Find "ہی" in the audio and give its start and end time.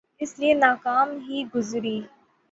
1.25-1.37